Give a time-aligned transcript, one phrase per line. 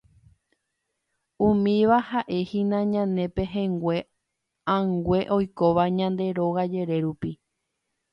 [1.47, 3.97] Umíva ha'ehína ñane pehẽngue
[4.75, 7.31] ãngue oikóva ñande róga jere rupi.